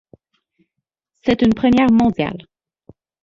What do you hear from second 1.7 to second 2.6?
mondiale.